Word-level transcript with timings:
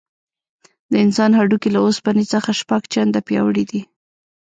د 0.91 0.93
انسان 1.05 1.31
هډوکي 1.39 1.69
له 1.75 1.79
اوسپنې 1.85 2.25
څخه 2.33 2.49
شپږ 2.59 2.81
چنده 2.93 3.19
پیاوړي 3.27 3.63
دي. 3.71 3.81